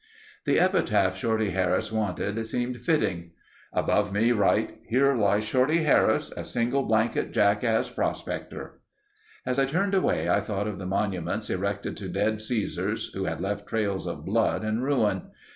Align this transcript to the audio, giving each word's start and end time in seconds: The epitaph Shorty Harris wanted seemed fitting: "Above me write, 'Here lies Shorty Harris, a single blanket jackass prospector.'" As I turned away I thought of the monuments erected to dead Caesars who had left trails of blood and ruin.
The 0.45 0.57
epitaph 0.59 1.15
Shorty 1.15 1.51
Harris 1.51 1.91
wanted 1.91 2.43
seemed 2.47 2.77
fitting: 2.77 3.33
"Above 3.71 4.11
me 4.11 4.31
write, 4.31 4.79
'Here 4.87 5.13
lies 5.13 5.43
Shorty 5.43 5.83
Harris, 5.83 6.31
a 6.35 6.43
single 6.43 6.81
blanket 6.81 7.31
jackass 7.31 7.87
prospector.'" 7.87 8.79
As 9.45 9.59
I 9.59 9.65
turned 9.65 9.93
away 9.93 10.27
I 10.27 10.39
thought 10.39 10.67
of 10.67 10.79
the 10.79 10.87
monuments 10.87 11.51
erected 11.51 11.95
to 11.97 12.09
dead 12.09 12.41
Caesars 12.41 13.13
who 13.13 13.25
had 13.25 13.41
left 13.41 13.67
trails 13.69 14.07
of 14.07 14.25
blood 14.25 14.63
and 14.63 14.81
ruin. 14.83 15.27